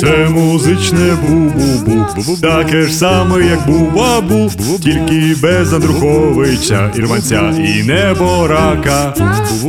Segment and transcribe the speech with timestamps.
[0.00, 2.40] Це музичне бу-бу-бу.
[2.40, 9.14] Таке ж саме, як бу-бабу, тільки без Андруховича, Ірванця і неборака.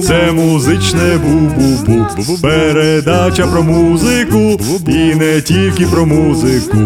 [0.03, 2.41] Це музичне бу-бу-бу.
[2.41, 6.77] Передача про музику, і не тільки про музику.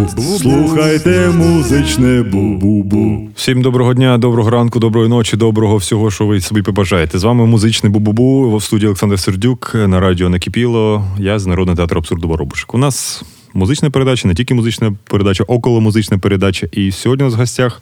[0.41, 3.27] Слухайте музичне бу-бу-бу.
[3.35, 7.19] Всім доброго дня, доброго ранку, доброї ночі, доброго всього, що ви собі побажаєте.
[7.19, 11.05] З вами музичний Бу-Бу-Бу в студії Олександр Сердюк на радіо Накипіло.
[11.19, 12.73] Я з Народного театру абсурду Воробушек.
[12.73, 13.23] У нас
[13.55, 16.67] музична передача, не тільки музична передача, околомузична передача.
[16.71, 17.81] І сьогодні у нас в гостях.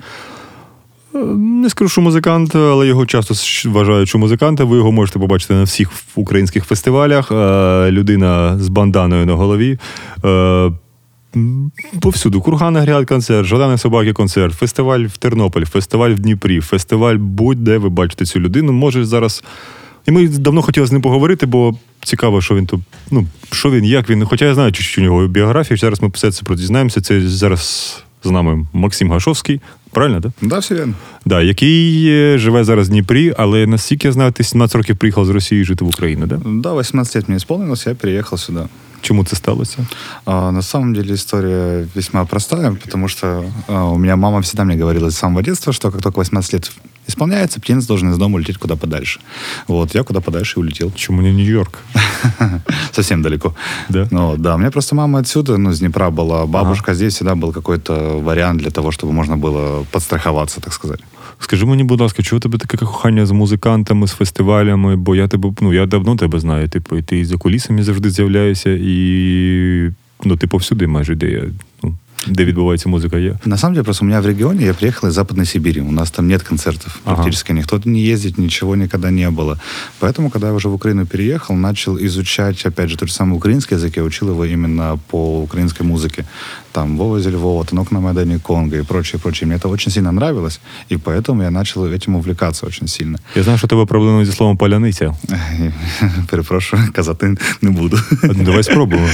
[1.15, 3.33] е, Не скажу, що музикант, але його часто
[3.69, 4.63] вважають, що музиканта.
[4.63, 7.31] Ви його можете побачити на всіх українських фестивалях.
[7.31, 9.77] Е, Людина з банданою на голові.
[10.25, 10.71] Е,
[12.01, 12.41] Повсюду.
[12.41, 17.89] Кургана гряд концерт, Жадани собаки концерт, фестиваль в Тернополі, фестиваль в Дніпрі, фестиваль будь-де ви
[17.89, 18.71] бачите цю людину.
[18.71, 19.43] Може зараз.
[20.05, 22.81] І ми давно хотіли з ним поговорити, бо цікаво, що він тут.
[23.11, 24.25] Ну, що він, як він.
[24.25, 25.77] Хоча я знаю чуть-чуть у нього біографію.
[25.77, 27.01] Зараз ми все це дізнаємося.
[27.01, 29.61] Це зараз з нами Максим Гашовський.
[29.91, 30.31] Правильно, так?
[30.41, 30.93] Да, все верно.
[31.25, 35.25] Да, який е, живе зараз в Дніпрі, але наскільки я знаю, ти 17 років приїхав
[35.25, 36.39] з Росії жити в Україну, да?
[36.45, 38.67] Да, 18 років мені исполнилось, я переїхав сюда.
[39.03, 39.85] Чому це сталося?
[40.25, 44.75] А, на самом деле история весьма простая, потому что а, у меня мама всегда мне
[44.75, 46.71] говорила с самого детства, что как только 18 лет
[47.07, 49.19] исполняется, птенец должен из дома улететь куда подальше.
[49.67, 50.91] Вот, я куда подальше и улетел.
[50.95, 51.79] Чому не Нью-Йорк?
[52.91, 53.53] Совсем далеко.
[53.89, 54.07] Да?
[54.11, 57.51] Ну, да, у меня просто мама отсюда, ну, из Днепра была, бабушка здесь всегда был
[57.51, 60.99] какой-то вариант для того, чтобы можно было подстраховаться, так сказать.
[61.40, 64.96] Скажи мені, будь ласка, чого у тебе таке кохання з музикантами, з фестивалями?
[64.96, 66.68] Бо я тебе, ну я давно тебе знаю.
[66.68, 69.90] Типу, і ти і за кулісами завжди з'являєшся, і
[70.24, 71.44] ну, ти повсюди майже де я,
[71.82, 71.94] ну,
[72.26, 73.38] де відбувається музика, є.
[73.44, 75.80] На самом деле, просто у меня в регионе, я приехал из Западной Сибири.
[75.80, 77.14] У нас там нет концертов Ага.
[77.14, 77.52] практически.
[77.52, 79.58] Никто не ездит, ничего никогда не было.
[80.00, 83.76] Поэтому, когда я уже в Украину переехал, начал изучать, опять же, тот же самый украинский
[83.76, 83.96] язык.
[83.96, 86.24] Я учил его именно по украинской музыке.
[86.73, 89.47] Там Вова Зельвова, Танок на Майдане Конго и прочее, прочее.
[89.47, 93.19] Мне это очень сильно нравилось, и поэтому я начал этим увлекаться очень сильно.
[93.35, 95.13] Я знаю, що у тебе проблеми зі словом паляниця.
[96.29, 97.99] Перепрошую, казати не буду.
[98.23, 99.07] Ну, Давай спробуємо.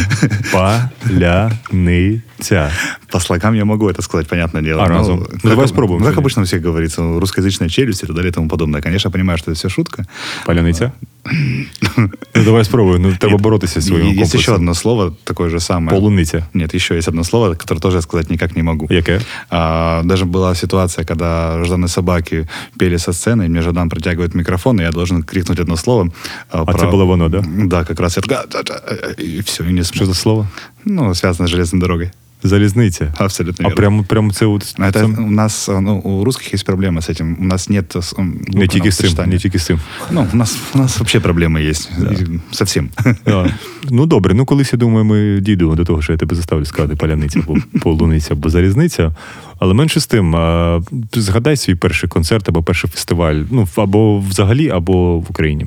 [0.51, 2.71] Паляниця.
[3.11, 4.83] По слогам я могу это сказать, понятное дело.
[4.83, 5.19] А, но разом.
[5.19, 8.29] Ну, как- давай спробуем ну, Как обычно у всех говорится, русскоязычная челюсть и так далее
[8.29, 8.81] и тому подобное.
[8.81, 10.05] Конечно, я понимаю, что это все шутка.
[10.45, 10.91] Паляниця?
[12.35, 12.99] Ну, давай спробуй.
[12.99, 14.39] Ну, треба боротися зі своїм И Есть комплексом.
[14.39, 15.99] еще одно слово, такое же самое.
[15.99, 16.45] Полуниця.
[16.53, 18.87] Нет, еще есть одно слово, которое тоже я сказать никак не могу.
[18.89, 19.21] Яке?
[19.49, 22.47] А, даже была ситуация, когда Жданы собаки
[22.79, 26.09] пели со сцены, и мне Ждан протягивает микрофон, и я должен крикнуть одно слово.
[26.51, 27.43] А это было воно, да?
[27.65, 28.81] Да, как раз я такая, «Да-да»,
[29.23, 30.07] и все, и не смог.
[30.07, 30.47] за слово?
[30.85, 32.11] Ну, связано с железной дорогой.
[32.46, 33.14] Залізниця.
[33.18, 33.76] Абсолютно А верно.
[33.76, 37.10] прямо, прямо це от А Это це- у нас, ну, у русских есть проблема с
[37.10, 37.34] этим.
[37.40, 39.32] У нас нет э, с- м, не буквенного тільки з цим, сочетания.
[39.34, 39.80] не тільки з цим.
[40.10, 41.90] Ну, у нас, у нас вообще проблемы есть.
[42.00, 42.88] И Совсем.
[43.26, 43.54] Да.
[43.90, 46.96] Ну добре, ну колись я думаю, ми дійдемо до того, що я тебе заставлю сказати
[46.96, 49.14] паляниця або полуниця або залізниця.
[49.58, 50.80] Але менше з тим, а,
[51.12, 55.66] згадай свій перший концерт або перший фестиваль, ну або взагалі, або в Україні.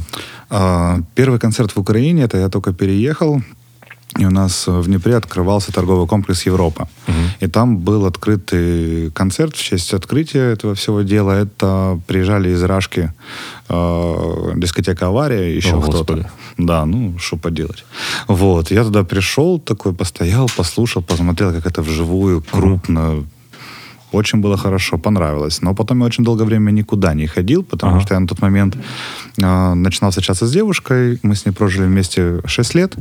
[0.50, 3.42] А, Первый концерт в Украине, это я только переехал.
[4.19, 6.89] И у нас э, в Днепре открывался торговый комплекс Европа.
[7.41, 11.33] И там был открытый концерт в честь открытия этого всего дела.
[11.33, 13.13] Это приезжали из Рашки
[13.69, 15.99] э, дискотека «Авария», еще О, кто-то.
[15.99, 16.27] Господи.
[16.59, 17.85] Да, ну, что поделать.
[18.29, 23.25] Вот, я туда пришел, такой постоял, послушал, посмотрел, как это вживую, крупно,
[24.13, 25.63] очень было хорошо, понравилось.
[25.63, 28.03] Но потом я очень долгое время никуда не ходил, потому Ага.
[28.03, 28.77] что я на тот момент
[29.39, 31.19] э, начинал встречаться с девушкой.
[31.23, 32.95] Мы с ней прожили вместе 6 лет.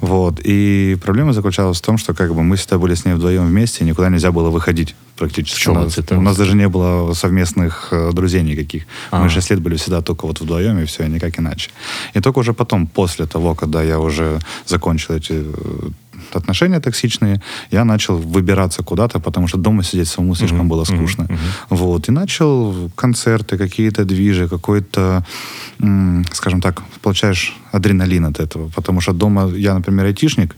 [0.00, 0.40] Вот.
[0.44, 3.84] И проблема заключалась в том, что как бы мы всегда были с ней вдвоем вместе,
[3.84, 5.60] и никуда нельзя было выходить практически.
[5.60, 6.18] В чем у, нас, это?
[6.18, 8.84] у нас даже не было совместных э, друзей никаких.
[9.12, 11.70] Мы 6 лет были всегда только вот вдвоем, и все, и никак иначе.
[12.14, 15.90] И только уже потом, после того, когда я уже закончил эти э,
[16.38, 21.24] отношения токсичные, я начал выбираться куда-то, потому что дома сидеть самому слишком Мгм, было скучно.
[21.24, 21.38] мгм.
[21.70, 22.08] Вот.
[22.08, 25.24] И начал концерты, какие-то движи, какой-то,
[25.80, 28.68] м, скажем так, получаешь адреналин от этого.
[28.74, 30.56] Потому что дома, я, например, айтишник,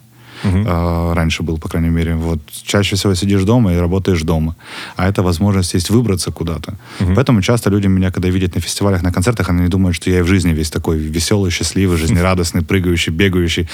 [0.67, 2.15] а, раньше был, по крайней мере.
[2.17, 4.55] Вот чаще всего сидишь дома и работаешь дома.
[4.97, 6.75] А это возможность есть выбраться куда-то.
[7.01, 7.15] Мгм.
[7.15, 10.23] Поэтому часто люди меня, когда видят на фестивалях, на концертах, они думают, что я и
[10.23, 13.69] в жизни весь такой веселый, счастливый, жизнерадостный, прыгающий, бегающий.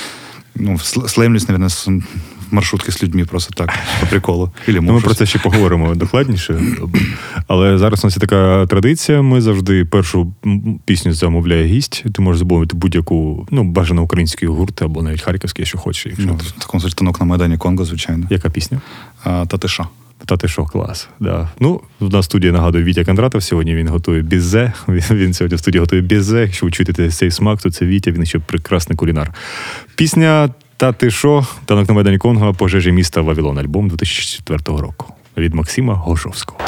[0.54, 1.86] Ну, сл- слеймлюсь, наверное, с-
[2.50, 4.50] в маршрутке с людьми просто так, по приколу.
[4.68, 6.60] Или Ну, ми про це ще поговоримо докладніше.
[7.46, 9.22] Але зараз у нас є така традиція.
[9.22, 10.32] Ми завжди першу
[10.84, 12.04] пісню замовляє гість.
[12.14, 16.06] Ти можеш замовити будь-яку, ну, бажано український гурт або навіть харківський, якщо хочеш.
[16.06, 16.26] Якщо...
[16.26, 18.26] Ну, в таком случае танок на Майдані Конго, звичайно.
[18.30, 18.80] Яка пісня?
[19.24, 19.86] А, та ти що?
[20.26, 21.08] Та ти що, клас.
[21.20, 21.48] Да.
[21.60, 23.42] Ну, в нас студії нагадую Вітя Кондратов.
[23.42, 24.72] Сьогодні він готує бізе.
[24.88, 26.40] Він, він сьогодні в студії готує бізе.
[26.40, 29.34] Якщо ви чуєте цей смак, то це Вітя, він ще прекрасний кулінар.
[29.96, 31.46] Пісня Та ти що?
[31.64, 33.58] Танок на Майдані Конго пожежі міста Вавилон.
[33.58, 35.14] Альбом 2004 року.
[35.36, 36.60] Від Максима Гожовського.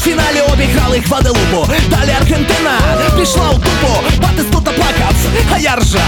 [0.00, 1.68] У чвертьфіналі обіграли Гваделупу.
[1.88, 2.70] Далі Аргентина
[3.18, 3.92] пішла у тупу
[4.22, 5.14] Батистута плакав,
[5.54, 6.02] а я ржав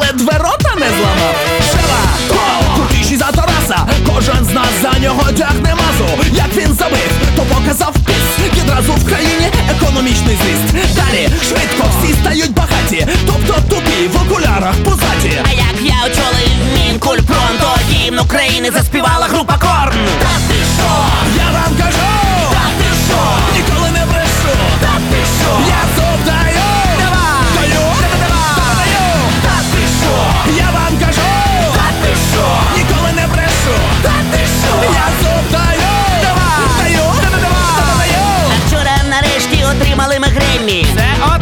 [0.00, 1.34] Ледве рота не зламав.
[1.70, 3.86] Шева, гол, крутіший за Тараса.
[4.14, 6.10] Кожен з нас за нього тягне мазу.
[6.32, 8.60] Як він забив, то показав піс.
[8.62, 10.94] Відразу в країні економічний зріст.
[10.94, 13.06] Далі швидко всі стають багаті.
[13.26, 19.58] Тобто тупі в окулярах пузаті А як я очолив Мінкуль Пронто Гімн України заспівала група
[19.58, 19.99] Корн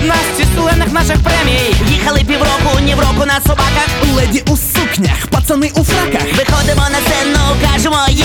[0.09, 1.75] Одна з численних наших премій.
[1.91, 3.89] Їхали півроку, ні в року на собаках.
[4.15, 6.23] Леді у сукнях, пацани у фраках.
[6.37, 7.41] Виходимо на сцену,
[7.73, 8.25] кажемо є!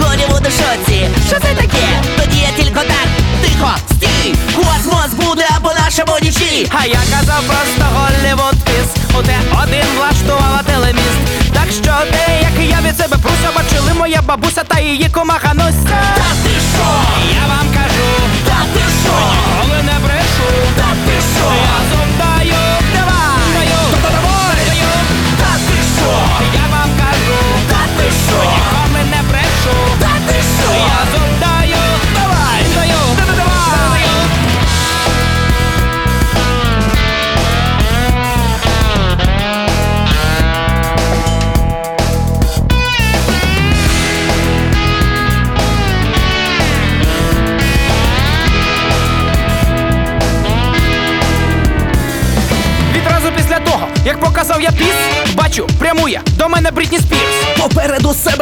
[0.00, 1.08] Голівуд у шоці.
[1.28, 1.86] Що це таке?
[2.18, 3.08] Тоді я тільки так.
[3.42, 4.34] Тихо, стій!
[4.56, 6.70] Космос буде або нашому нічі.
[6.80, 11.20] А я казав просто Голлівуд піс У те один влаштувала телеміст.
[11.52, 15.54] Так що те, як я від себе пруся Бачили моя бабуся та її комаха.
[15.54, 16.88] Нуся Та ти що?
[17.40, 18.19] Я вам кажу,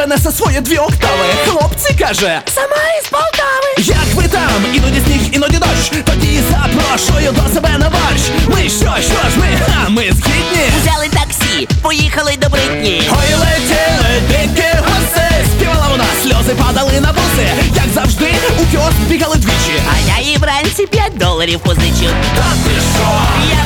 [0.09, 1.25] несе свої дві октави.
[1.47, 5.91] Хлопці каже, Сама із Полтави як ви там, іноді сніг, іноді дощ.
[6.05, 8.23] Тоді запрошую до себе на борщ.
[8.47, 9.47] Ми що, що ж ми?
[9.85, 10.65] А ми згідні.
[10.81, 15.29] Взяли таксі, поїхали до Бритні Ой, летіли дикі гуси.
[15.45, 17.47] Співала вона, сльози падали на вуси.
[17.75, 19.75] Як завжди, у кіоск бігали двічі.
[19.93, 23.09] А я їй вранці 5 доларів позичу Та ти що?
[23.51, 23.58] Я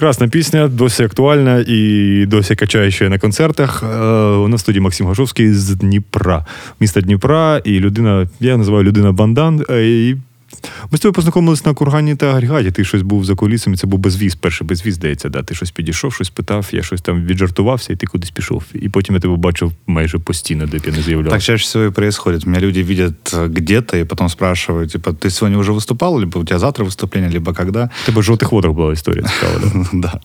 [0.00, 3.82] Прекрасна пісня, досі актуальна і досі качає ще на концертах.
[3.82, 3.86] Е,
[4.36, 6.44] У нас в студії Максим Гашовський з Дніпра,
[6.80, 9.64] міста Дніпра, і людина, я називаю людина Бандан.
[9.70, 10.16] е, І
[10.90, 12.70] ми з тобою познайомилися на кургані та агрігаті.
[12.70, 15.42] Ти щось був за кулісами, це був безвіз, перший безвіз, здається, да.
[15.42, 18.64] Ти щось підійшов, щось питав, я щось там віджартувався, і ти кудись пішов.
[18.74, 21.30] І потім я тебе бачив майже постійно, де б я не з'являвся.
[21.30, 22.46] Так чаще всего и происходит.
[22.46, 26.44] Меня люди видят э, где-то и потом спрашивают, типа, ты сегодня уже выступал, либо у
[26.44, 27.90] тебя завтра выступление, либо когда?
[28.02, 29.60] В Тебе в жовтих водах була історія цікава.
[29.74, 29.86] Да?
[29.92, 30.20] Да.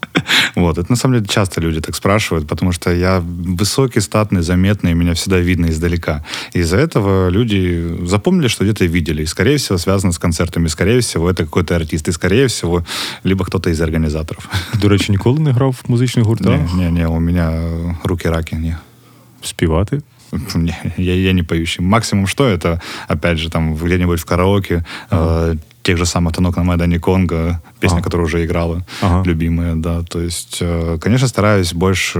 [0.55, 0.77] Вот.
[0.77, 3.22] Это на самом деле часто люди так спрашивают, потому что я
[3.60, 6.24] высокий, статный, заметный, и меня всегда видно издалека.
[6.55, 9.24] И из-за этого люди запомнили, что где-то видели.
[9.24, 10.67] И, скорее всего, связано с концертами.
[10.67, 12.08] Скорее всего, это какой-то артист.
[12.08, 12.84] И, скорее всего,
[13.24, 14.48] либо кто-то из организаторов.
[14.81, 16.48] До речі, ніколи не грав в музичних гуртах.
[16.75, 17.51] Не, не, не, у меня
[18.03, 18.77] руки раки, не.
[19.41, 20.01] Співати.
[20.55, 21.86] Не, я, я не поющий.
[21.86, 22.79] Максимум что это,
[23.10, 27.96] опять же, там где-нибудь в караоке, э, тех же самых «Танок на Майдане Конго», песня,
[27.98, 28.03] Ага.
[28.03, 29.24] которая уже играла, Ага.
[29.29, 30.03] любимая, да.
[30.03, 32.20] То есть, э, конечно, стараюсь больше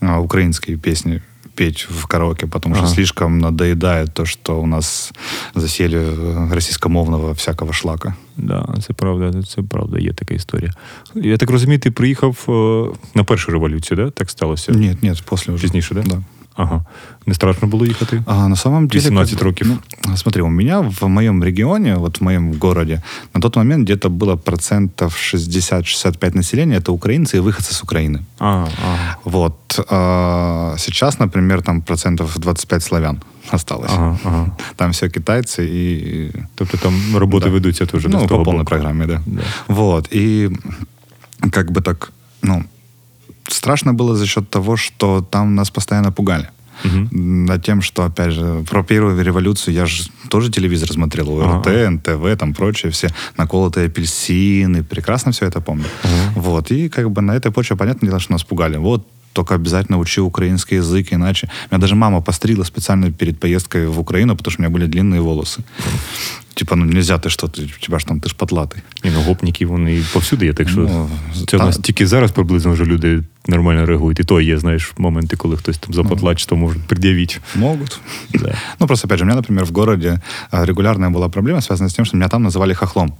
[0.00, 1.22] э, украинские песни
[1.54, 2.94] петь в караоке, потому что Ага.
[2.94, 5.12] слишком надоедает то, что у нас
[5.54, 8.14] засели э, российскомовного всякого шлака.
[8.36, 10.72] Да, це правда, це правда, є така історія.
[11.14, 14.10] Я так розумію, ти приїхав е, на першу революцію, да?
[14.10, 14.72] Так сталося?
[14.72, 15.62] Нет, нет, после уже.
[15.62, 16.02] Пізніше, да?
[16.02, 16.22] Да.
[16.55, 16.85] Ага.
[17.25, 18.23] Не страшно було їхати?
[18.25, 18.99] А на самом деле...
[18.99, 19.67] 18 как років.
[20.07, 23.01] ну, смотри, у меня в моем регионе, вот в моем городе,
[23.33, 28.19] на тот момент где-то было процентов 60-65 населения, это украинцы и выходцы с Украины.
[28.39, 29.17] А, ага.
[29.23, 29.79] Вот.
[29.89, 33.91] А сейчас, например, там процентов 25 славян осталось.
[33.93, 34.57] Ага, ага.
[34.75, 36.31] Там все китайцы и...
[36.55, 37.51] Тобто там роботи Да.
[37.51, 39.21] ведуться теж Ну, по полной программе, да.
[39.25, 39.41] Да.
[39.67, 40.07] Вот.
[40.11, 40.49] И
[41.51, 42.63] как бы так, ну,
[43.47, 46.49] страшно было за счет того, что там нас постоянно пугали.
[46.83, 47.45] Мгм.
[47.45, 51.89] Над тем, что, опять же, про первую революцию я же тоже телевизор смотрел, ОРТ, Ага.
[51.91, 55.85] НТВ, там прочее, все наколотые апельсины, прекрасно все это помню.
[56.35, 58.77] Вот, и как бы на этой почве, понятное дело, что нас пугали.
[58.77, 61.50] Вот, только обязательно учи украинский язык, иначе...
[61.70, 65.20] Меня даже мама постригла специально перед поездкой в Украину, потому что у меня были длинные
[65.20, 65.62] волосы.
[66.54, 68.82] Типа, ну нельзя ты что, ты, у тебя ж там, ты ж потлатый.
[69.04, 71.08] Ні, ну гопніки вони повсюди є, так що Ну,
[71.46, 74.20] це у нас та- тільки зараз приблизно вже люди нормально реагують.
[74.20, 77.36] І то є, знаєш, моменти, коли хтось там за потлачство може пред'явити.
[77.56, 78.00] Могут.
[78.34, 78.54] Да.
[78.80, 81.94] Ну, просто, опять же, у меня, например, в городе а, регулярная была проблема, связанная с
[81.94, 83.12] тем, что меня там называли хохлом.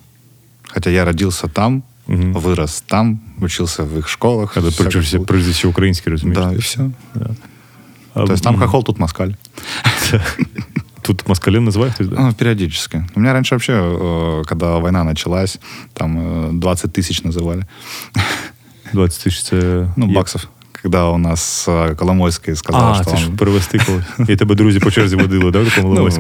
[0.69, 2.33] Хотя я родился там, Мгм.
[2.33, 4.57] вырос там, учился в их школах.
[4.57, 5.27] Але всякое причому было.
[5.27, 6.45] прежде українські, розумієш?
[6.45, 6.81] Да, и все.
[8.15, 9.29] А, То есть там м, хохол, тут москаль.
[11.03, 12.17] Тут москалем називає хтось, да?
[12.21, 13.05] Ну, периодически.
[13.17, 15.59] У меня раньше вообще, э, когда война началась,
[15.93, 17.63] там э, 20 тысяч называли.
[18.93, 19.89] 20 тисяч це...
[19.97, 20.15] Ну, є.
[20.15, 20.47] баксов.
[20.83, 23.37] Когда у нас э, Коломойский сказал, А, что це ж он...
[23.37, 24.05] перевести когось.
[24.31, 26.11] І тебе друзі по черзі водили, да, в такому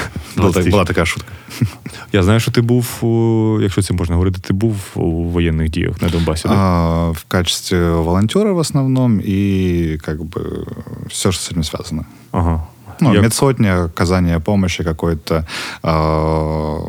[0.39, 0.43] Ну, Ловецьку?
[0.43, 0.73] была, 20 так- тисяч.
[0.73, 1.31] была такая шутка.
[2.13, 6.01] Я знаю, що ти був, у- якщо це можна говорити, ти був у воєнних діях
[6.01, 6.53] на Донбасі, да?
[6.55, 10.65] А, в качестве волонтера в основном и как бы
[11.09, 12.05] все, что с этим связано.
[12.31, 12.63] Ага.
[13.01, 15.45] Ну, Як- медсотня, оказание помощи, какой-то
[15.83, 16.79] а,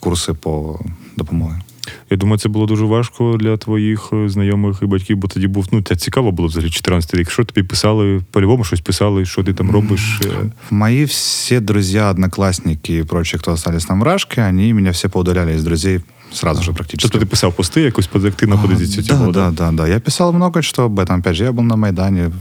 [0.00, 0.78] курсы по
[1.16, 1.60] допомоги.
[2.09, 5.67] Я думаю, це було дуже важко для твоїх е, знайомих і батьків, бо тоді був,
[5.71, 7.31] ну, це цікаво було взагалі 14 рік.
[7.31, 10.19] Що тобі писали, по-любому щось писали, що ти там робиш.
[10.71, 15.55] Мої Мои все друзья, одноклассники и прочие, кто остались на мене они меня все поудаляли
[15.55, 16.01] из друзей
[16.33, 17.11] сразу же практически.
[17.11, 19.87] Тобто ти писав пости, якось позитивна позиція да, цього, да, да, да.
[19.87, 21.19] Я писал много что об этом.
[21.19, 22.31] Опять же, я был на Майдане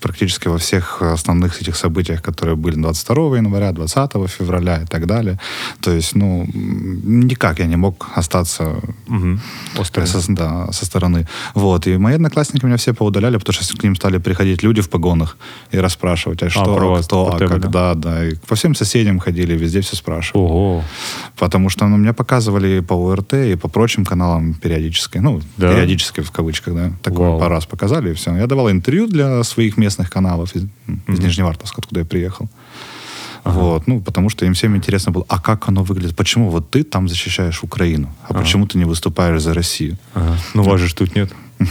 [0.00, 5.38] практически во всех основных этих событиях, которые были 22 января, 20 февраля и так далее.
[5.80, 6.46] То есть, ну,
[7.04, 8.72] никак я не мог остаться
[9.08, 9.38] Угу.
[10.06, 11.26] Со, да, со стороны.
[11.54, 11.86] Вот.
[11.86, 15.36] И мои одноклассники меня все поудаляли, потому что к ним стали приходить люди в погонах
[15.70, 18.24] и расспрашивать, а что, про а вас, кто, про а тебя, когда, да.
[18.26, 20.44] И по всем соседям ходили, везде все спрашивали.
[20.44, 20.84] Ого.
[21.36, 25.18] Потому что ну, меня показывали по ОРТ, и по прочим каналам периодически.
[25.18, 25.72] Ну, Да?
[25.72, 26.92] периодически в кавычках, да.
[27.02, 27.40] Такое Вау.
[27.40, 28.34] пару раз показали, и все.
[28.36, 30.64] Я давал интервью для своих местных каналов из,
[31.08, 32.48] из Нижневартовска, откуда я приехал.
[33.44, 36.14] Вот, ну, потому что им всем интересно было, а как оно выглядит?
[36.14, 39.98] Почему вот ты там защищаешь Украину, а почему ты не выступаешь за Россию?
[40.14, 40.36] Ага.
[40.54, 41.32] Ну, вас же тут нет.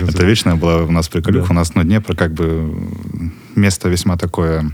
[0.00, 1.52] Это вечная была у нас приколюха.
[1.52, 2.74] У нас, ну, Днепр как бы
[3.54, 4.70] место весьма такое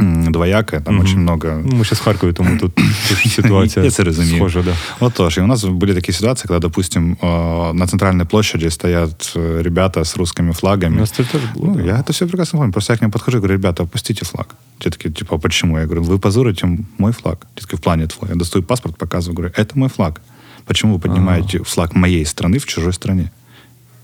[0.00, 1.04] м, двоякое, там Мгм.
[1.04, 2.74] очень много Ну, ми ще з Харкові, тому тут,
[3.08, 4.36] тут ситуація Я це розумію.
[4.36, 4.76] схожа, да.
[5.00, 5.40] Вот тоже.
[5.40, 10.00] И у нас были такие ситуации, когда, допустим, э, на центральной площади стоят э, ребята
[10.00, 10.96] с русскими У флагами.
[10.96, 11.66] нас це теж було.
[11.68, 11.82] Ну, да.
[11.82, 12.72] я это все прекрасно помню.
[12.72, 14.46] Просто я к ним подхожу и говорю, ребята, опустите флаг.
[14.78, 15.78] Те такие, типа, «А почему?
[15.78, 17.38] Я говорю, вы позорите мой флаг.
[17.54, 18.30] Те такие, в плане твой.
[18.30, 20.20] Я достаю паспорт, показываю, говорю, это мой флаг.
[20.66, 23.30] Почему вы поднимаете флаг моей страны в чужой стране?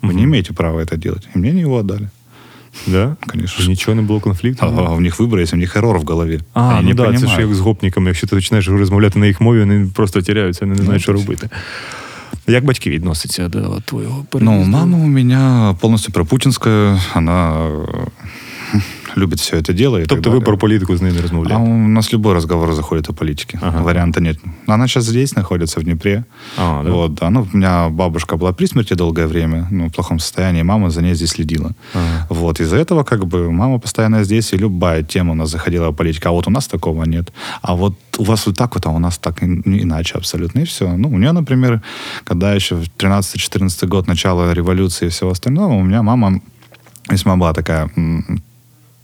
[0.03, 1.29] Вы не имеете права это делать.
[1.35, 2.09] И мне они его отдали.
[2.88, 3.16] Да?
[3.28, 3.66] Конечно.
[3.66, 4.66] Нічого не було конфлікту?
[4.66, 6.40] А, а у них выбор есть, у них ерор в голове.
[6.54, 8.08] А, Они ну да, це ж як з гопниками.
[8.08, 11.50] Якщо ти починаєш розмовляти на їх мові, вони просто тіряються, вони не знають, що робити.
[12.48, 18.82] Як батьки відносяться до твого Ну, мама у мене повністю пропутінська, Она э,
[19.18, 20.00] любит все это дело.
[20.00, 21.72] так Тобто ви про політику з нею не А розмовляєте?
[21.72, 23.60] у нас любой разговор заходит о политике.
[23.62, 23.82] Ага.
[23.82, 24.40] Варианта нет.
[24.68, 26.24] Она сейчас здесь находится, в Днепре.
[26.58, 26.92] А, да?
[26.92, 27.30] Вот, да.
[27.30, 31.02] Ну, у меня бабушка была при смерти долгое время, ну, в плохом состоянии, мама за
[31.02, 31.72] ней здесь следила.
[31.94, 32.28] Ага.
[32.30, 35.92] Вот, из-за этого, как бы, мама постоянно здесь, и любая тема у нас заходила о
[35.92, 36.30] политике.
[36.30, 37.34] А вот у нас такого нет.
[37.62, 40.62] А вот у вас вот так вот, а у нас так иначе абсолютно.
[40.62, 40.98] И все.
[40.98, 41.82] Ну, у нее, например,
[42.24, 46.40] когда еще в 13-14 год, начало революции и всего остального, у меня мама
[47.12, 47.90] весьма была такая...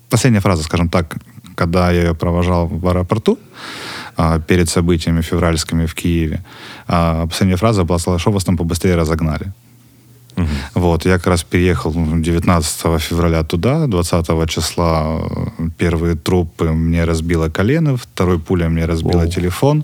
[0.09, 1.17] Последняя фраза, скажем так,
[1.55, 3.37] когда я ее провожал в аэропорту
[4.17, 6.43] а, перед событиями февральскими в Киеве,
[6.87, 9.53] а, последняя фраза была, «Слава, что вас там побыстрее разогнали.
[10.73, 15.19] Вот, я как раз переехал ну, 19 февраля туда, 20 числа
[15.57, 19.29] э, первые трупы мне разбило колено, второй пуля мне разбила Оу.
[19.29, 19.83] телефон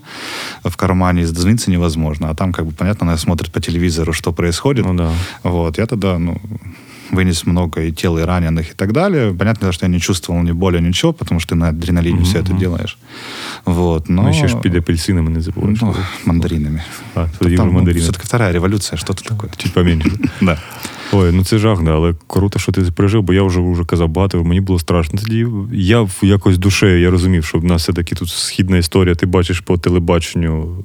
[0.63, 2.29] в кармане, дозвониться невозможно.
[2.29, 4.85] А там, как бы, понятно, она смотрит по телевизору, что происходит.
[4.85, 5.11] Ну да.
[5.43, 6.39] Вот, я тогда, ну,
[7.12, 9.32] вынес много и тел, и раненых, и так далее.
[9.32, 12.38] Понятно, дело, что я не чувствовал ни боли, ничего, потому что ты на адреналине все
[12.38, 12.98] это делаешь.
[13.64, 14.22] Вот, но...
[14.22, 15.78] Ну, ще ж під апельсинами не забуваєш.
[15.82, 16.82] Ну, мандаринами.
[17.14, 18.00] А, тоді Там, вже ну, мандарини.
[18.00, 19.50] все-таки вторая революция, что-то такое.
[19.56, 20.10] Чуть поменше.
[20.40, 20.58] Да.
[21.12, 23.84] Ой, ну це жах, да, але круто, що ти це пережив, бо я вже вже
[23.84, 25.18] казав багато, мені було страшно.
[25.18, 29.14] Тоді я в якось душею я розумів, що в нас все-таки тут східна історія.
[29.14, 30.76] Ти бачиш по телебаченню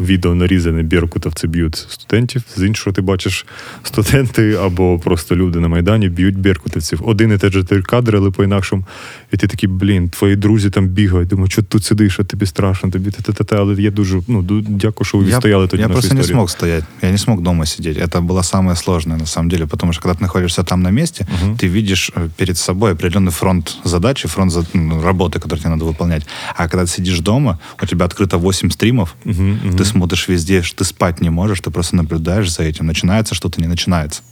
[0.00, 2.42] відео нарізане беркутовці б'ють студентів.
[2.56, 3.46] З іншого ти бачиш
[3.82, 7.08] студенти або просто люди на Майдані б'ють беркутівців.
[7.08, 8.84] Один і те ж ти кадри, але по-інакшому.
[9.32, 11.28] І ти такий, блін, твої друзі там бігають.
[11.28, 13.56] Думаю, що ти тут сидиш, а тобі страшно, тобі та-та-та.
[13.56, 16.20] Але я дуже ну, ду- дякую, що ви Я, відстояли тоді я нашу просто не
[16.20, 16.36] історію.
[16.36, 16.84] смог стоять.
[17.02, 17.98] Я не смог дома сидеть.
[17.98, 21.26] Это было самое сложное, на самом деле, потому что когда ты находишься там на месте,
[21.58, 25.70] ты видишь э, перед собой определенный фронт задач и фронт за- ну, работы, который тебе
[25.70, 26.26] надо выполнять.
[26.56, 30.84] А когда ты сидишь дома, у тебя открыто 8 стримов, ты смотришь везде, ш- ты
[30.84, 32.86] спать не можешь, ты просто наблюдаешь за этим.
[32.86, 34.22] Начинается что-то, не начинается.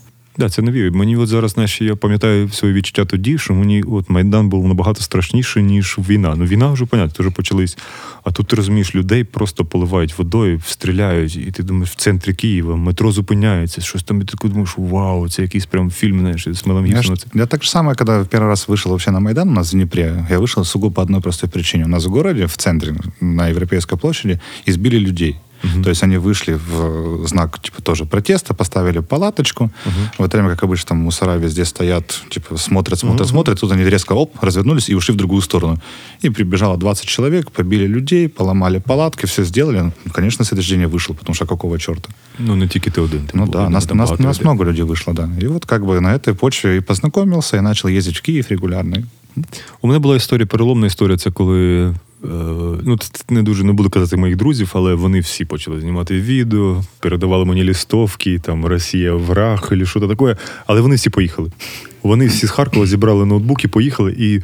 [0.40, 0.90] Да, це нові.
[0.90, 5.00] Мені от зараз, знаєш, я пам'ятаю свої відчуття тоді, що мені от Майдан був набагато
[5.02, 6.34] страшніше, ніж війна.
[6.36, 7.78] Ну, війна вже понятно, вже почались.
[8.24, 12.76] А тут ти розумієш, людей просто поливають водою, стріляють, і ти думаєш, в центрі Києва
[12.76, 16.66] метро зупиняється, щось там, і ти такий думаєш, вау, це якийсь прям фільм, знаєш, з
[16.66, 17.16] Мелом Я, Гібсоном.
[17.16, 19.68] ж- я так же самое, когда в первый раз вышел вообще на Майдан у нас
[19.72, 21.84] в Днепре, я вышел сугубо по одной простой причине.
[21.84, 24.38] У нас в городе, в центре, на Европейской площади,
[24.68, 25.36] избили людей.
[25.82, 29.70] То есть они вышли в знак типа тоже протеста, поставили палаточку.
[30.18, 33.60] В это время, как обычно, там мусора везде стоят, типа смотрят, смотрят, смотрят.
[33.60, 35.78] Тут они резко оп, развернулись и ушли в другую сторону.
[36.24, 39.80] И прибежало 20 человек, побили людей, поломали палатки, все сделали.
[39.80, 42.08] Ну, конечно, на следующий день я вышел, потому что какого черта?
[42.38, 43.20] Ну, не тільки ти один.
[43.26, 44.52] ти Ну був, да, нас, там нас, багато нас людей.
[44.52, 45.28] много людей вышло, да.
[45.42, 48.96] И вот как бы на этой почве и познакомился, и начал ездить в Киев регулярно.
[49.82, 51.18] У мене була історія, переломна історія.
[51.18, 51.94] Це коли.
[52.23, 52.27] Е,
[52.83, 52.97] ну,
[53.29, 57.63] не дуже не буду казати моїх друзів, але вони всі почали знімати відео, передавали мені
[57.63, 60.37] лістовки, там Росія враг, або що то таке.
[60.67, 61.51] Але вони всі поїхали.
[62.03, 64.41] Вони всі з Харкова зібрали ноутбуки, поїхали і,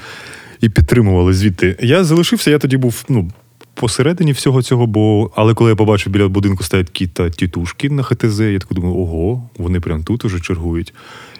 [0.61, 1.75] і підтримували звідти.
[1.81, 3.31] Я залишився, я тоді був ну,
[3.73, 8.39] посередині всього цього, бо але коли я побачив біля будинку стоять кіта тітушки на ХТЗ,
[8.39, 10.93] я так думаю, ого, вони прям тут уже чергують.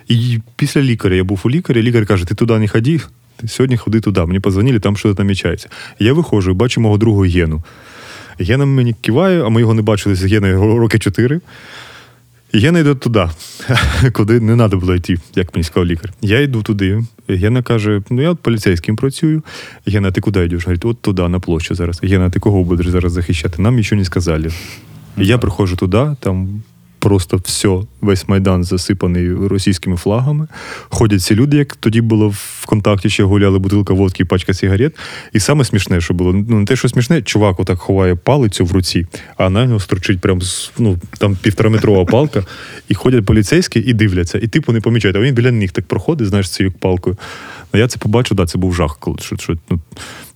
[0.08, 3.04] І після лікаря я був у лікаря, лікар каже: ти туди не ходи, ти
[3.48, 4.26] сьогодні ходи туди.
[4.26, 5.70] Мені позвонили, там щось намічається.
[6.00, 7.64] Я виходжу бачу мого другого Гену.
[8.40, 11.42] Гена мені киває, а ми його не бачили з Геною роки чотири.
[12.54, 13.28] Гена йде туди,
[14.14, 16.14] куди не треба було йти, як мені сказав лікар.
[16.22, 17.04] Я йду туди.
[17.30, 19.44] Гена каже: ну я поліцейським працюю.
[19.88, 20.64] Гена, ти куди йдеш?
[20.64, 22.00] Говорить, от туди, на площу зараз.
[22.04, 23.62] Гена, ти кого будеш зараз захищати?
[23.62, 24.52] Нам нічого не сказали.
[25.18, 26.62] Я приходжу туди, там
[27.00, 30.48] просто все, весь майдан засипаний російськими флагами.
[30.90, 34.96] Ходять ці люди, як тоді було в контакті, ще гуляли бутилка водки і пачка сигарет.
[35.34, 38.72] І саме смішне, що було, ну не те, що смішне, чувак отак ховає палицю в
[38.72, 39.08] руці,
[39.38, 40.42] а на нього строчить прям
[40.78, 42.44] ну, там півтораметрова палка,
[42.88, 44.38] і ходять поліцейські і дивляться.
[44.38, 47.18] І типу не помічають, а він біля них так проходить, знаєш, цією палкою.
[47.73, 48.97] Ну, я це побачив, да, це був жах.
[49.01, 49.81] Коли, що, що, ну,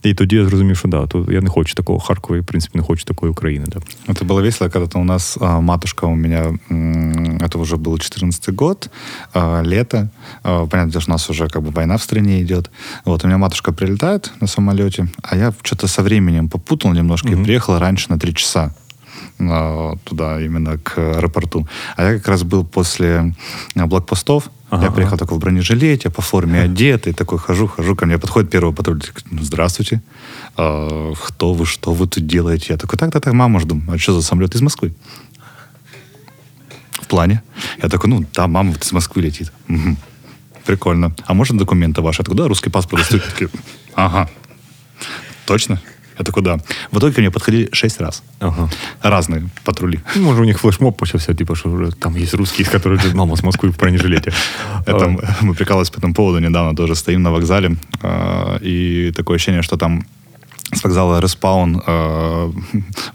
[0.03, 2.79] і тоді я зрозумів, що да, то я не хочу такого Харкова, і в принципі
[2.79, 3.67] не хочу такої України.
[3.69, 3.81] Да.
[4.13, 8.55] Это было весело, когда-то у нас а, матушка у меня, м, это уже был 14
[8.55, 8.91] год,
[9.33, 10.09] а, лето,
[10.43, 12.71] а, понятно, что у нас уже как бы война в стране идет.
[13.05, 17.45] Вот, у меня матушка прилетает на самолете, а я что-то со временем попутал немножко и
[17.45, 18.71] приехал раньше на 3 часа а,
[20.06, 21.68] туда, именно к аэропорту.
[21.96, 23.34] А я как раз был после
[23.76, 28.06] а, блокпостов, Ага, я приехал такой в бронежилете, по форме одетый, такой хожу, хожу, ко
[28.06, 30.02] мне подходит первый патруль, «Ну, здравствуйте,
[30.58, 32.68] А, кто вы, что вы тут делаете?
[32.70, 33.82] Я такой, так, так, мама жду.
[33.90, 34.94] А что за самолет из Москвы?
[36.94, 37.44] В плане?
[37.84, 39.52] Я такой, ну, да, мама из Москвы летит.
[39.68, 39.98] «Мгм.
[40.66, 41.14] Прикольно.
[41.26, 42.22] А можно документы ваши?
[42.22, 43.08] Я такой, да, русский паспорт.
[43.10, 43.50] Такие,
[43.96, 44.30] Ага.
[45.46, 45.82] Точно?
[46.21, 46.59] Я такой, да.
[46.93, 48.23] В итоге ко мне подходили шесть раз.
[48.41, 48.71] Ага.
[49.03, 50.01] Разные патрули.
[50.17, 53.43] Ну, Може, у них флешмоб почався, типу, що вже там є русські, які мама з
[53.45, 54.31] Москви в бронежилеті.
[54.87, 57.71] Это м- мы прикалывались по этому поводу недавно тоже стоим на вокзале,
[58.03, 60.05] а, и такое ощущение, что там
[60.73, 62.51] с вокзала респаун, а,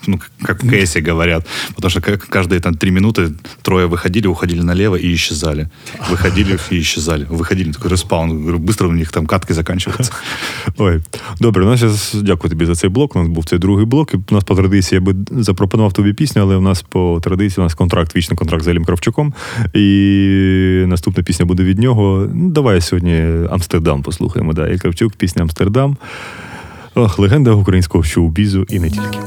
[0.08, 4.62] ну, как в КСе говорят, потому что как каждые там три минуты трое выходили, уходили
[4.62, 5.70] налево и исчезали.
[6.10, 7.26] Выходили и исчезали.
[7.26, 8.30] Выходили, такой респаун.
[8.30, 10.14] Говорю, быстро у них там катки заканчиваются.
[10.78, 11.02] Ой,
[11.40, 13.16] добре, ну зараз дякую тобі за цей блок.
[13.16, 14.14] У нас був цей другий блок.
[14.14, 17.62] І у нас по традиції я би запропонував тобі пісню, але у нас по традиції
[17.62, 19.34] у нас контракт, вічний контракт з Елім Кравчуком.
[19.74, 22.30] І наступна пісня буде від нього.
[22.34, 24.54] Ну, давай сьогодні Амстердам послухаємо.
[24.54, 24.70] Да.
[24.70, 25.98] Ель Кравчук, пісня Амстердам.
[26.96, 29.18] Ох, легенда українського шоу-бізу і не тільки.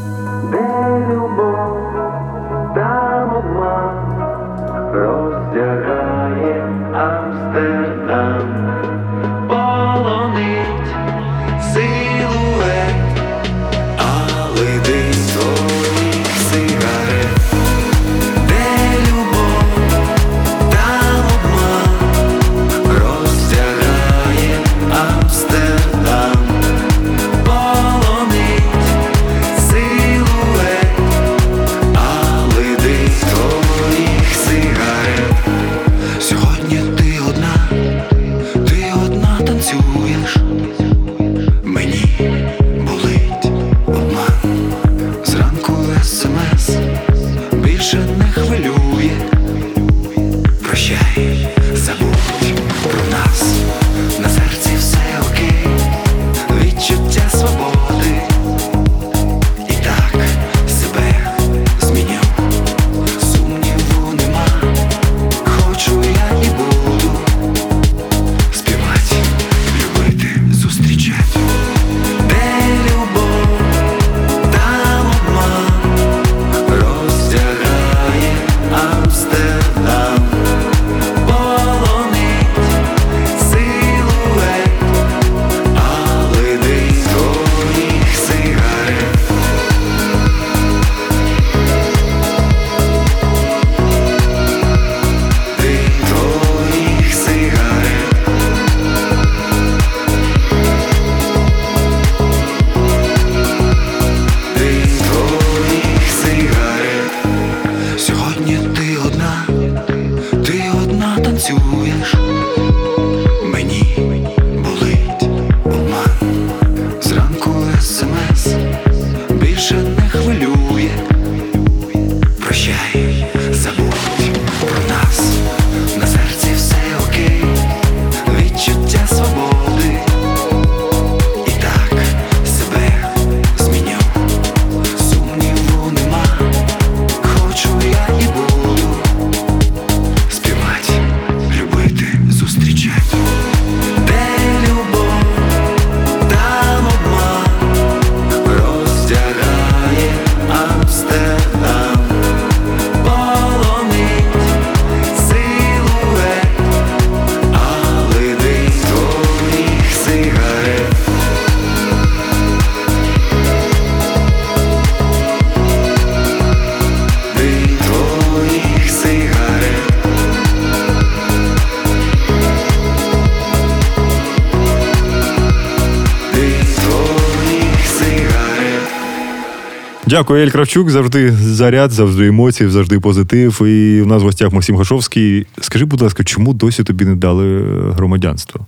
[180.08, 180.90] Дякую, Ель Кравчук.
[180.90, 183.62] Завжди заряд, завжди емоції, завжди позитив.
[183.62, 185.46] І у нас в гостях Максим Гашовський.
[185.60, 188.66] Скажи, будь ласка, чому досі тобі не дали громадянство?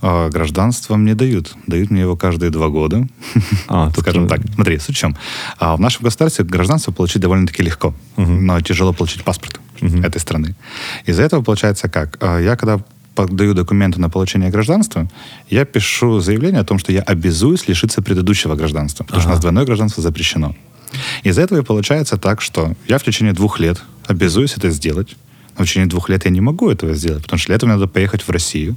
[0.00, 1.56] А, Гражданство мне дают.
[1.66, 3.06] Дают мне его каждые два года.
[3.68, 4.40] А, тобто- Скажем так.
[4.54, 5.16] Смотри, суть в чем.
[5.58, 10.54] А, В нашем государстве гражданство получить довольно-таки легко, но тяжело получить паспорт этой страны.
[11.08, 12.18] Из-за этого получается как?
[12.20, 12.78] А, Я когда
[13.14, 15.08] подаю документы на получение гражданства,
[15.50, 19.40] я пишу заявление о том, что я обязуюсь лишиться предыдущего гражданства, потому что у нас
[19.40, 20.54] двойное гражданство запрещено.
[21.24, 25.16] Из-за этого и получается так, что я в течение двух лет обязуюсь это сделать,
[25.58, 27.78] но в течение двух лет я не могу этого сделать, потому что для этого мне
[27.78, 28.76] надо поехать в Россию,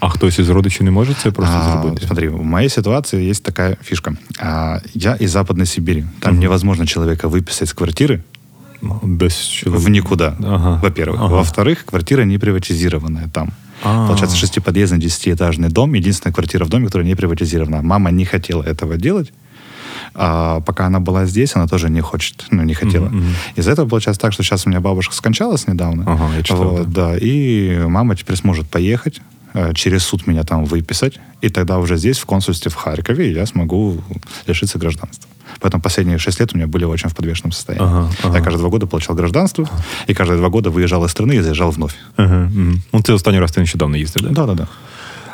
[0.00, 2.06] А хтось із родичів не може це просто а, зробити?
[2.06, 4.16] Смотри, в моей ситуации есть такая фишка.
[4.38, 6.04] А, я из Западной Сибири.
[6.20, 8.20] Там невозможно человека выписать с квартиры
[9.02, 9.84] Без чоловіка.
[9.84, 10.80] в никуда, Ага.
[10.82, 11.20] во-первых.
[11.20, 11.34] Ага.
[11.34, 13.48] Во-вторых, квартира не приватизированная там.
[13.82, 14.06] А.
[14.06, 15.94] Получается, шестиподъездный, десятиэтажный дом.
[15.94, 17.82] Единственная квартира в доме, которая не приватизирована.
[17.82, 19.32] Мама не хотела этого делать.
[20.13, 23.11] а пока она была здесь, она тоже не хочет, ну, не хотела.
[23.55, 26.03] Из-за этого получается так, что сейчас у меня бабушка скончалась недавно.
[26.07, 27.15] Ага, я читал, Вот, да.
[27.17, 29.21] И мама теперь сможет поехать,
[29.53, 33.45] э, через суд меня там выписать, и тогда уже здесь, в консульстве в Харькове, я
[33.45, 34.01] смогу
[34.47, 35.29] лишиться гражданства.
[35.59, 37.87] Поэтому последние шесть лет у меня были очень в подвешенном состоянии.
[37.87, 38.37] Ага, ага.
[38.37, 39.69] Я каждые два года получал гражданство,
[40.07, 41.95] и каждые два года выезжал из страны и заезжал вновь.
[42.17, 42.81] Ага, мгм.
[42.93, 44.33] Ну, це останній раз ти нещодавно їздив, так?
[44.33, 44.67] Да-да-да.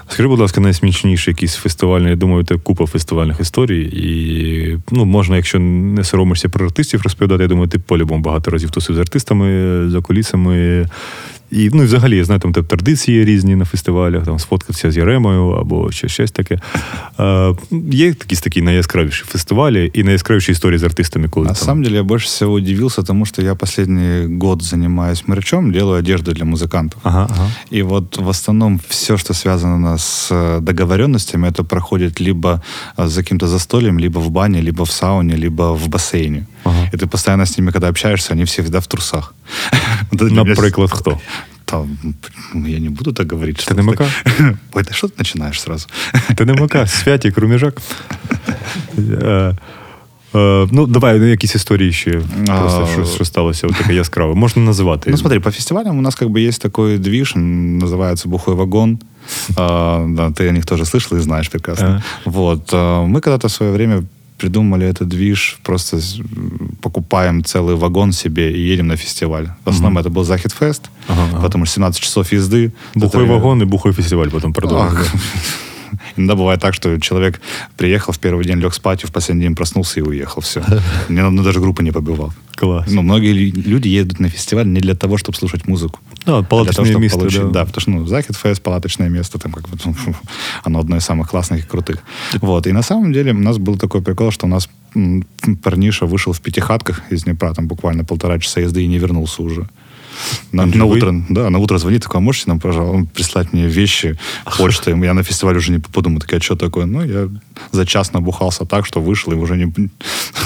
[0.10, 3.82] Скажи, будь ласка, найсмішніший якийсь фестивальний, я думаю, це купа фестивальних історій.
[3.82, 8.72] І ну, можна, якщо не соромишся про артистів розповідати, я думаю, ти по-любому багато разів
[8.72, 10.86] тусив з артистами за кулісами.
[11.53, 14.91] І, ну, і взагалі, я знаю, там тебе традиції є різні на фестивалях, там сфоткатися
[14.91, 16.59] з Яремою або ще щось таке.
[17.21, 17.55] Е,
[17.93, 21.65] є якісь такі найяскравіші фестивалі і найяскравіші історії з артистами, коли На там...
[21.67, 26.33] самом деле я больше всего удивился тому, что я последний год занимаюсь мерчом, делаю одежду
[26.33, 26.99] для музыкантов.
[27.03, 27.51] Ага, ага.
[27.73, 32.63] И вот в основном все, что связано с э, договоренностями, это проходит либо
[32.97, 36.47] э, за каким-то застольем, либо в бане, либо в сауне, либо в бассейне.
[36.65, 36.89] Ага.
[36.93, 39.35] И ты постоянно с ними, когда общаешься, они все всегда в трусах.
[40.11, 41.21] Вот это для меня- Наприклад, хто?
[41.65, 41.99] Там,
[42.55, 43.61] ну, я не буду так говорить.
[43.61, 44.07] что не ты- Мака?
[44.75, 45.87] Ой, да что ты начинаешь сразу?
[46.37, 47.75] Ти не Мака, Святік, Руміжак.
[48.99, 49.57] Е,
[50.35, 52.11] е, ну, давай ну, якісь історії ще.
[52.47, 54.35] Просто А, що, що сталося, от таке яскраве.
[54.35, 55.11] Можна називати.
[55.11, 58.99] Ну смотри, по фестивалям у нас как бы есть такой движ, он называется «Бухой вагон».
[59.57, 61.87] А, да, ты о них тоже слышал и знаешь прекрасно.
[61.87, 62.03] Ага.
[62.25, 62.71] Вот.
[62.75, 64.03] а, Мы когда-то в свое время
[64.39, 66.21] придумали этот движ, просто с-
[66.81, 69.47] покупаем целый вагон себе и едем на фестиваль.
[69.65, 71.43] В основном это был Захидфест, Ага, ага.
[71.43, 72.71] потому что 17 часов езды.
[72.95, 75.05] Бухой Это- вагон і бухой фестиваль потім продовжує.
[76.18, 77.42] Иногда бывает так, что человек
[77.76, 80.42] приехал в первый день, лег спать, и в последний день проснулся и уехал.
[80.42, 80.64] Все.
[81.10, 82.34] Мне ну, даже группы не побивал.
[82.56, 82.92] Клас.
[82.92, 86.00] Ну, многие лю- люди едут на фестиваль не для того, чтобы слушать музыку.
[86.26, 87.48] Ну, а для того, місто, получить, да.
[87.48, 87.66] да.
[87.66, 89.96] потому что, ну, Захидфест, палаточное место, там, как бы, ну,
[90.64, 92.04] оно одно из самых классных и крутых.
[92.42, 94.70] Вот, и на самом деле у нас был такой прикол, что у нас
[95.64, 99.68] парниша вышел в пятихатках из Днепра, там, буквально полтора часа езды и не вернулся уже.
[100.53, 100.99] На, Он на живой?
[100.99, 104.19] утро, да, на утро звонит, такой, а можете нам, пожалуйста, прислать мне вещи
[104.59, 104.95] почтой?
[105.07, 106.87] Я на фестиваль уже не попаду, мы такие, а что такое?
[106.87, 107.29] Ну, я
[107.73, 109.73] за час набухался так, что вышел, и уже не,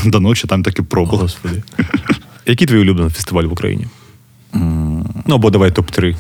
[0.05, 1.19] до ночи там так и пробыл.
[1.19, 1.63] Господи.
[2.47, 3.87] Який твій улюблений фестиваль в Україні?
[5.27, 6.17] Ну, або давай топ-3.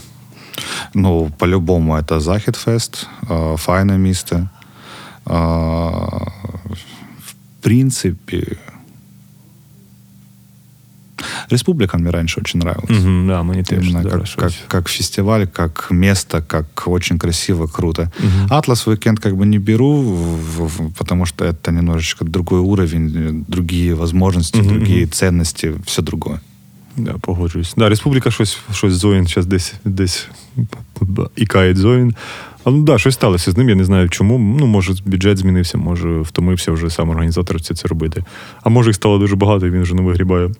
[0.94, 4.48] Ну, по-любому, это Західфест, э, Файне місто.
[5.26, 6.26] Э,
[7.26, 8.42] В принципе,
[11.50, 12.90] Республика мне раньше очень нравилась.
[13.04, 13.78] Угу, да, мені теж.
[13.88, 14.58] Именно зараз как, щось.
[14.60, 18.10] как, как фестиваль, как место, как очень красиво, круто.
[18.48, 23.44] Атлас Уикенд как бы не беру, в- в- потому что это немножечко другой уровень, э,
[23.48, 26.40] другие возможности, другие ценности, все другое.
[26.96, 27.74] Да, погоджуюсь.
[27.76, 30.28] Да, Республіка щось, щось Зоїн зараз десь, десь
[31.36, 32.14] ікає Зоїн.
[32.64, 34.38] Але ну, да, щось сталося з ним, я не знаю чому.
[34.60, 38.24] Ну, може, бюджет змінився, може, втомився вже сам організатор це, це робити.
[38.62, 40.50] А може, їх стало дуже багато, і він вже не вигрібає.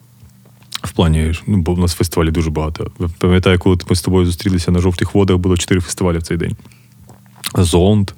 [0.82, 2.90] В плані, ну, бо в нас фестивалів дуже багато.
[3.18, 6.56] Пам'ятаю, коли ми з тобою зустрілися на жовтих водах, було чотири фестивалі в цей день:
[7.54, 8.10] Зонд,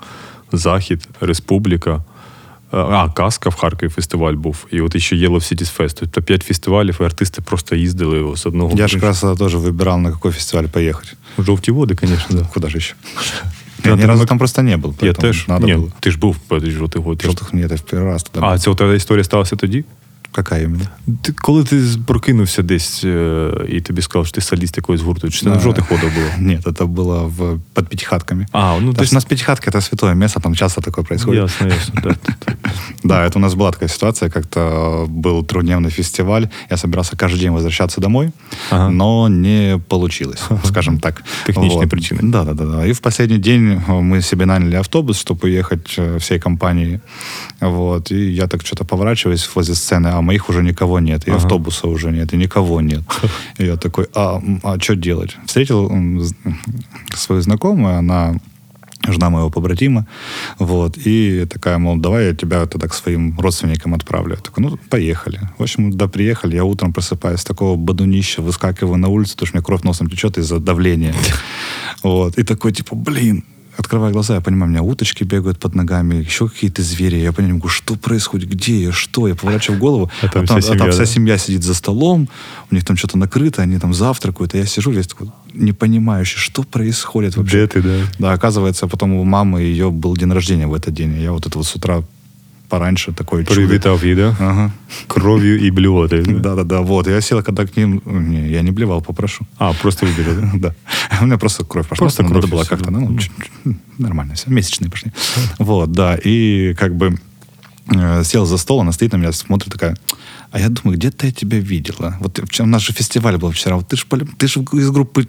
[0.52, 2.04] Захід, Республіка.
[2.70, 4.66] А, Казка в Харкові фестиваль був.
[4.70, 5.96] І от ще Yellow Cities Fest.
[6.00, 8.72] Тобто п'ять фестивалів, і артисти просто їздили з одного.
[8.76, 11.14] Я же как раз тогда тоже выбирал, на какой фестиваль поехать.
[11.38, 12.48] Жовті води, звісно, да.
[12.54, 12.94] Куда же еще?
[13.84, 14.94] Я Я ни там- разу там просто не был.
[15.04, 15.48] Я поэтому теж.
[15.48, 15.90] Надо Ні, было.
[16.00, 17.22] ти ж був по жовтих год.
[17.26, 18.58] Желтых нет, я в первый раз туда А, был.
[18.58, 19.84] це от та історія сталася тоді?
[20.32, 20.84] Какая именно?
[21.22, 25.30] Ти, коли ти з- прокинувся десь е, і тобі сказав, що ти соліст якоїсь гурту,
[25.30, 25.62] чи це не в Да.
[25.62, 26.26] жовтих водах було?
[26.38, 28.46] Нет, это было в, под Пятихатками.
[28.52, 31.42] А, ну Потому то что у нас Пятихатка это святое место, там часто такое происходит.
[31.42, 32.00] ясно, ясно.
[32.04, 32.14] Да.
[33.04, 37.50] Да, это у нас была такая ситуация, как-то был трехдневный фестиваль, я собирался каждый день
[37.50, 38.30] возвращаться домой,
[38.70, 38.90] Ага.
[38.90, 41.22] но не получилось, скажем так.
[41.46, 42.20] Техничные причины.
[42.22, 42.87] Да, да, да, да.
[42.87, 47.00] И в последний день э, мы себе наняли автобус, чтобы уехать э, всей компанией.
[47.61, 48.12] Вот.
[48.12, 51.38] И я так что-то поворачиваюсь возле сцены, а моих уже никого нет, и Ага.
[51.43, 53.03] автобуса уже нет, и никого нет.
[53.59, 55.38] И я такой, а, а что делать?
[55.45, 55.91] Встретил
[57.15, 58.36] свою знакомую, она
[59.05, 60.07] жена моего побратима,
[60.59, 64.36] вот, и такая, мол, давай я тебя тогда к своим родственникам отправлю.
[64.36, 65.41] Я такой, ну, поехали.
[65.57, 69.57] В общем, да, приехали, я утром просыпаюсь такого бодунища, выскакиваю на улицу, потому что у
[69.57, 71.13] меня кровь носом течет из-за давления.
[72.01, 73.45] Вот, и такой, типа, блин,
[73.77, 77.17] открываю глаза, я понимаю, у меня уточки бегают под ногами, еще какие-то звери.
[77.17, 79.27] Я понимаю, говорю, что происходит, где я, что?
[79.27, 81.05] Я поворачиваю голову, А там вся а семья, там вся да?
[81.05, 82.29] семья сидит за столом,
[82.71, 86.63] у них там что-то накрыто, они там завтракают, а я сижу весь такой непонимающий, что
[86.63, 87.62] происходит вообще.
[87.62, 87.97] Де ти, да?
[88.19, 91.19] Да, оказывается, потом у мамы ее был день рождения в этот день.
[91.19, 92.03] Я вот это вот с утра
[92.72, 93.54] пораньше такой чудо.
[93.54, 94.37] Привітав її, да?
[94.40, 94.72] Ага.
[95.06, 96.22] Кров'ю і блювотою.
[96.22, 96.32] Да?
[96.32, 97.06] Да-да-да, вот.
[97.06, 98.02] Я сел, когда к ним...
[98.06, 99.46] Не, я не блевал, попрошу.
[99.58, 100.52] А, просто вибіли, да?
[100.54, 100.74] Да.
[101.20, 102.04] У меня просто кровь пошла.
[102.04, 102.98] Просто Надо кровь было и всё, как-то, да.
[102.98, 104.50] ну, чуть-чуть, нормально все.
[104.50, 105.12] Месячные пошли.
[105.58, 106.18] Вот, да.
[106.26, 107.18] И как бы
[107.94, 109.96] э, сел за стол, она стоит на меня, смотрит такая,
[110.52, 112.16] а я думаю, где-то я тебя видела.
[112.20, 113.76] Вот вчера- у нас же фестиваль был вчера.
[113.76, 114.06] Вот ты же
[114.38, 115.26] ты ж из группы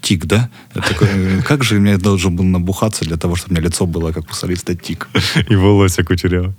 [0.00, 0.48] ТИК, да?
[0.74, 3.86] Я такой, «Э, как же я должен был набухаться для того, чтобы у меня лицо
[3.86, 5.08] было как у солиста ТИК.
[5.50, 6.54] І волосся кучеряве.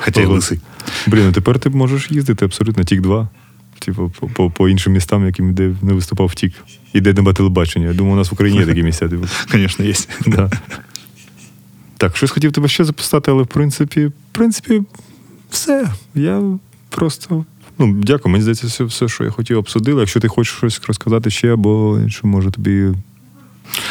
[0.00, 0.60] Хотя и лысый.
[1.06, 3.28] Блін, ну тепер ти можеш їздити абсолютно Тік-2.
[3.78, 6.52] Типу, по, по, по іншим містам, яким де не виступав Тік.
[6.92, 7.86] І де нема телебачення.
[7.86, 9.08] Я думаю, у нас в Україні є такі місця.
[9.08, 9.26] Типу.
[9.50, 10.08] Конечно, есть.
[10.26, 10.50] Да.
[11.96, 14.82] Так, щось хотів тебе ще записати, але в принципі, в принципі,
[15.50, 15.88] все.
[16.14, 16.42] Я
[16.88, 17.44] просто.
[17.78, 20.00] Ну, дякую, мені здається, все, все, що я хотів, обсудили.
[20.00, 22.92] Якщо ти хочеш щось розказати ще, або що може тобі.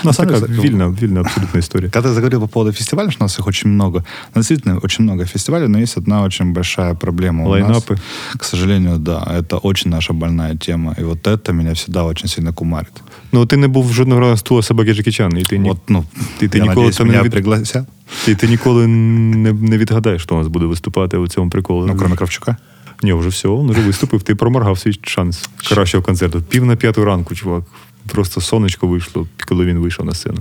[0.04, 1.90] У нас самом така деле, вільна, вільна абсолютна історія.
[1.90, 4.04] Когда ты заговорил по поводу фестиваля, что у нас их очень много.
[4.36, 7.62] Действительно, очень много фестивалей, но есть одна очень большая проблема у нас.
[7.62, 7.98] Лайнапы.
[8.38, 10.96] К сожалению, да, это очень наша больная тема.
[11.00, 13.02] И вот это меня всегда очень сильно кумарит.
[13.32, 16.06] Ну, ти не був жодного разу стула собаки Джекі Чан, і ти, ні, Вот, ну,
[16.38, 17.32] ти, ти я ніколи надеюсь, там меня не від...
[17.32, 17.86] пригласят.
[18.26, 21.88] ти, ти ніколи не, не відгадаєш, хто у нас буде виступати у цьому приколі.
[21.88, 22.58] Ну, кроме Кравчука.
[23.03, 26.43] Ні, вже все, він вже виступив, ти проморгав свій шанс кращого концерту.
[26.43, 27.65] Пів на п'яту ранку, чувак.
[28.07, 30.39] Просто сонечко вийшло, коли він вийшов на сцену.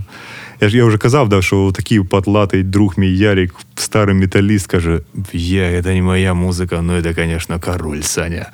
[0.61, 4.99] Я ж я вже казав, да, що такий патлатий друг мій Ярік, старий металіст, каже:
[5.33, 8.51] Я, це не моя музика, ну це, звісно, король Саня.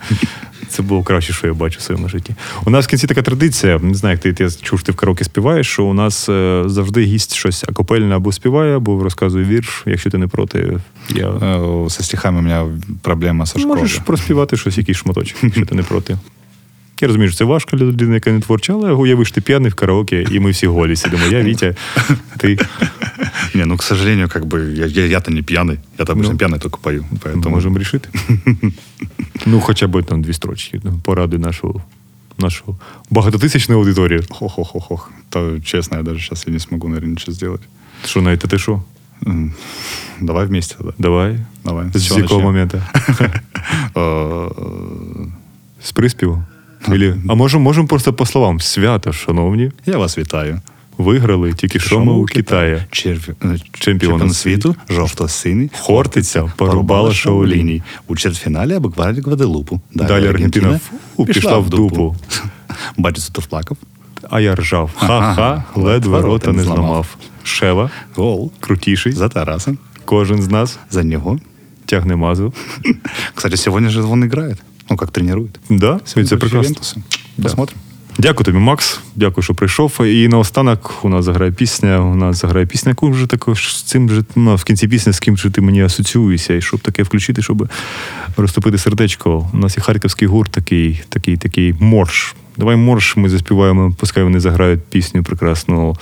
[0.74, 2.36] Це було краще, що я бачу в своєму житті.
[2.66, 4.96] У нас в кінці така традиція, не знаю, як ти, ти чув, що ти в
[4.96, 9.84] караоке співаєш, що у нас е, завжди гість щось акапельне або співає, або розказує вірш.
[9.86, 11.32] Якщо ти не проти, я
[11.90, 12.66] Со стихами у мене
[13.02, 13.76] проблема со школи.
[13.76, 16.18] Можеш проспівати щось, якийсь шматочок, якщо ти не проти.
[17.03, 19.71] Я розумію, що це важко для людини, яка не творча, але уяви, що ти п'яний
[19.71, 21.23] в караоке, і ми всі голі сидимо.
[21.31, 21.75] Я Вітя,
[22.37, 22.59] ти
[23.55, 25.79] Не, ну, к сожалению, как бы я, я, я-то не пьяный.
[25.99, 26.38] Я-то обычно Ну.
[26.38, 27.05] пьяный только пою.
[27.25, 28.09] Поэтому можемо рішити.
[29.47, 30.81] Ну, хоча б там дві строчки.
[30.85, 31.83] ну, Поради нашого,
[32.38, 32.79] нашого
[33.11, 34.21] багатотисячної аудиторії.
[34.31, 35.11] Хох-хох-хох.
[35.29, 37.61] То, честно, я даже сейчас я не смогу, наверное, ничего сделать.
[38.05, 38.83] Що навіть ти що?
[39.27, 39.53] М,
[40.21, 40.92] Давай вместе, да.
[40.99, 41.38] Давай.
[41.64, 41.87] Давай.
[41.94, 42.53] З чего якого начнем?
[42.53, 42.83] моменту?
[43.94, 44.51] Э,
[45.83, 45.92] З
[46.86, 46.96] Приспіву?
[47.13, 48.60] Ілі- А можемо можем просто по словам.
[48.60, 50.62] Свято, шановні, Я вас вітаю.
[50.98, 52.82] виграли тільки що ми у Китаї.
[52.91, 53.30] Черв...
[53.43, 54.76] е, Чемпіон світу.
[54.89, 55.69] жовто-синій.
[55.80, 57.82] Хортиця порубала Шаоліній.
[58.08, 59.82] У чвертьфіналі обіграли Гваделупу.
[59.93, 60.80] Далі Аргентина
[61.15, 62.15] фу, пішла в дупу.
[62.98, 63.78] Бачиш, тут плакав.
[64.30, 64.91] А я ржав.
[64.96, 67.17] Ха-ха, ледве рота не зламав.
[67.43, 68.52] Шева, Гол.
[68.60, 69.12] крутіший.
[69.12, 69.76] За Тараса.
[70.06, 71.39] Кожен з нас За него.
[71.86, 72.54] тягне мазу.
[73.36, 74.58] Кстати, сегодня же он играет.
[74.89, 75.60] Ну, как тренирует.
[75.69, 76.76] Да, і Сегодня це прекрасно.
[77.43, 77.80] Посмотрим.
[78.17, 79.00] Дякую тобі, Макс.
[79.15, 80.06] Дякую, що прийшов.
[80.06, 82.00] І наостанок у нас заграє пісня.
[82.00, 85.19] У нас заграє пісня, яку вже також з цим же ну, в кінці пісні, з
[85.19, 87.69] ким же ти мені асоціюєшся, і щоб таке включити, щоб
[88.38, 89.50] розтопити сердечко.
[89.54, 92.36] У нас є харківський гурт, такий, такий, такий морш.
[92.58, 95.96] Давай морш, ми заспіваємо, пускай вони заграють пісню прекрасну.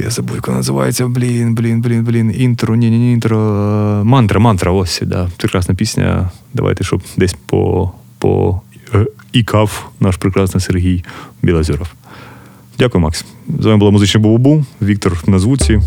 [0.00, 1.06] Я забув, як називається.
[1.06, 2.34] Блін, блін, блін, блін.
[2.36, 3.38] Інтро, ні, ні, ні, інтро.
[4.04, 5.28] Мантра, мантра, ось, да.
[5.36, 6.30] Прекрасна пісня.
[6.54, 8.60] Давайте, щоб десь по, по
[8.94, 11.04] е, ікав наш прекрасний Сергій
[11.42, 11.88] Білозеров.
[12.78, 13.24] Дякую, Макс.
[13.58, 15.80] З вами була музична Бубу, Віктор на звуці.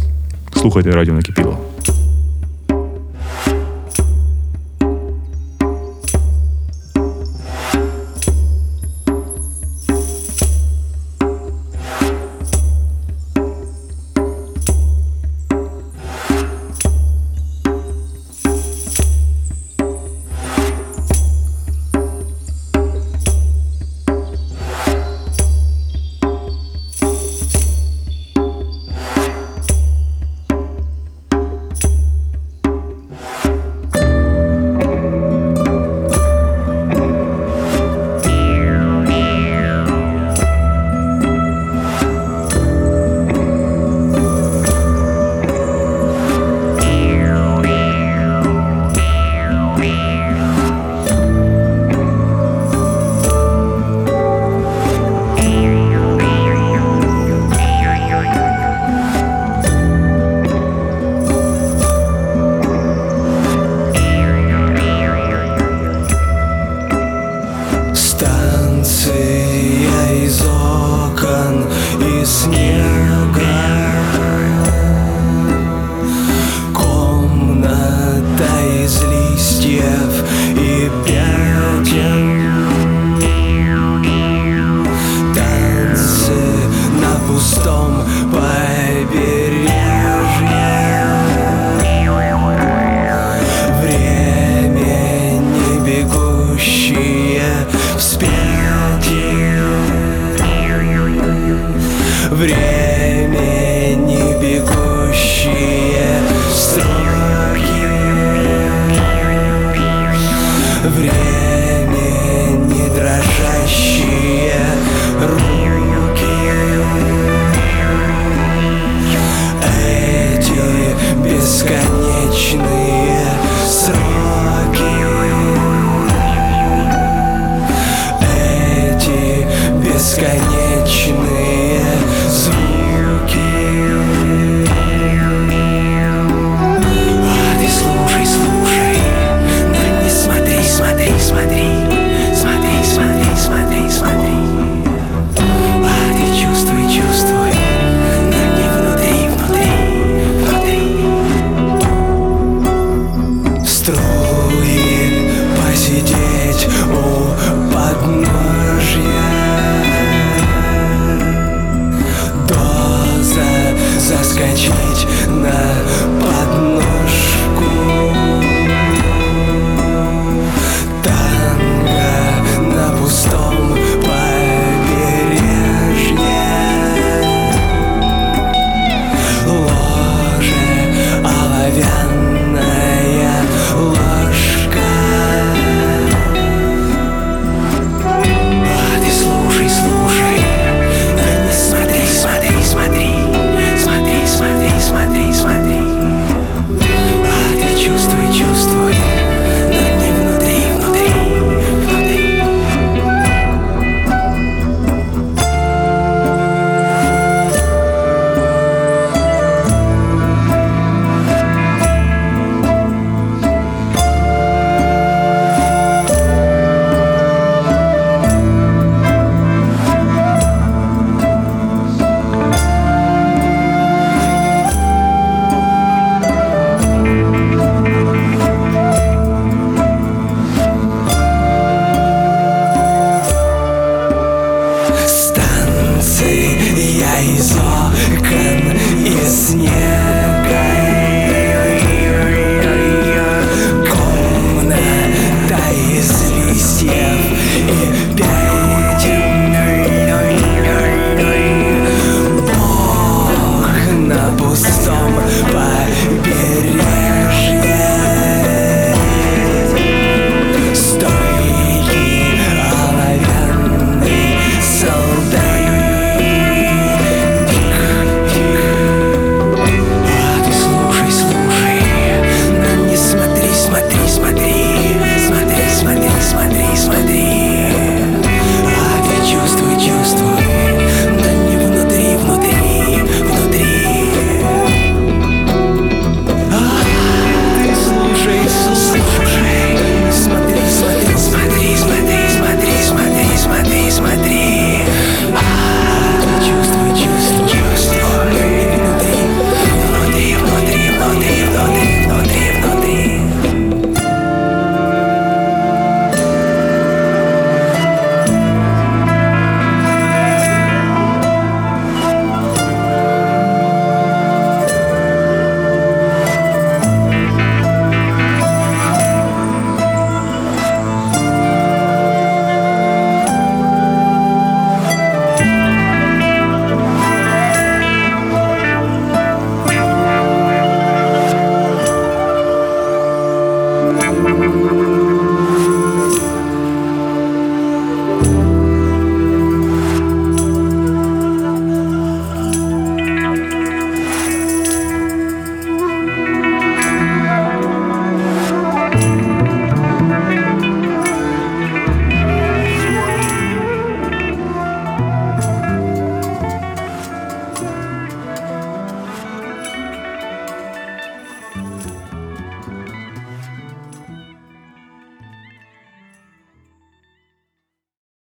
[0.53, 1.59] Слухайте радіо накипіло.